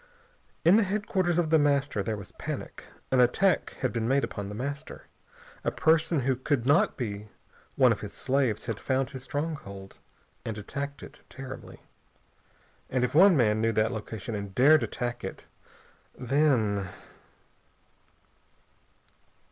[0.65, 2.85] In the headquarters of The Master there was panic.
[3.11, 5.03] An attack had been made upon The Master.
[5.63, 7.27] A person who could not be
[7.75, 9.99] one of his slaves had found his stronghold
[10.43, 11.81] and attacked it terribly.
[12.89, 15.45] And if one man knew that location and dared attack it,
[16.17, 16.87] then....